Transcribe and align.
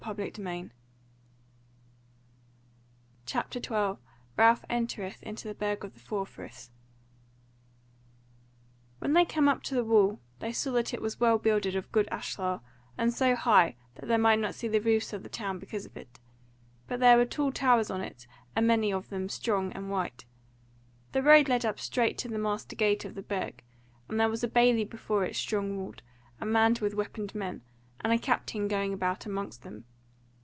CHAPTER 3.27 3.59
12 3.59 3.99
Ralph 4.35 4.65
Entereth 4.67 5.21
Into 5.21 5.47
the 5.47 5.53
Burg 5.53 5.85
of 5.85 5.93
the 5.93 5.99
Four 5.99 6.25
Friths 6.25 6.71
When 8.97 9.13
they 9.13 9.25
came 9.25 9.47
up 9.47 9.61
to 9.63 9.75
the 9.75 9.83
wall 9.85 10.19
they 10.39 10.51
saw 10.51 10.71
that 10.71 10.91
it 10.91 11.03
was 11.03 11.19
well 11.19 11.37
builded 11.37 11.75
of 11.75 11.91
good 11.91 12.09
ashlar, 12.11 12.61
and 12.97 13.13
so 13.13 13.35
high 13.35 13.75
that 13.93 14.07
they 14.07 14.17
might 14.17 14.39
not 14.39 14.55
see 14.55 14.67
the 14.67 14.81
roofs 14.81 15.13
of 15.13 15.21
the 15.21 15.29
town 15.29 15.59
because 15.59 15.85
of 15.85 15.95
it; 15.95 16.19
but 16.87 16.99
there 16.99 17.15
were 17.15 17.23
tall 17.25 17.51
towers 17.51 17.91
on 17.91 18.01
it, 18.01 18.25
a 18.55 18.61
many 18.61 18.91
of 18.91 19.09
them, 19.09 19.29
strong 19.29 19.71
and 19.73 19.91
white. 19.91 20.25
The 21.11 21.21
road 21.23 21.47
led 21.47 21.63
up 21.63 21.79
straight 21.79 22.17
to 22.17 22.27
the 22.27 22.39
master 22.39 22.75
gate 22.75 23.05
of 23.05 23.13
the 23.13 23.21
Burg, 23.21 23.61
and 24.09 24.19
there 24.19 24.29
was 24.29 24.43
a 24.43 24.47
bailey 24.47 24.83
before 24.83 25.25
it 25.25 25.35
strongly 25.35 25.77
walled, 25.77 26.01
and 26.39 26.51
manned 26.51 26.79
with 26.79 26.95
weaponed 26.95 27.35
men, 27.35 27.61
and 28.01 28.11
a 28.11 28.17
captain 28.17 28.67
going 28.67 28.93
about 28.93 29.27
amongst 29.27 29.61
them. 29.61 29.85